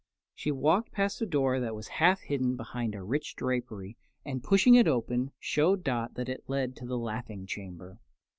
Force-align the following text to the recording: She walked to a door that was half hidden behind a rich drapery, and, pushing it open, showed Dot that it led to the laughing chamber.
She 0.33 0.49
walked 0.49 0.95
to 0.95 1.09
a 1.21 1.25
door 1.27 1.59
that 1.59 1.75
was 1.75 1.87
half 1.87 2.21
hidden 2.21 2.55
behind 2.55 2.95
a 2.95 3.03
rich 3.03 3.35
drapery, 3.35 3.97
and, 4.25 4.43
pushing 4.43 4.73
it 4.73 4.87
open, 4.87 5.29
showed 5.39 5.83
Dot 5.83 6.15
that 6.15 6.27
it 6.27 6.43
led 6.49 6.75
to 6.77 6.87
the 6.87 6.97
laughing 6.97 7.45
chamber. 7.45 7.99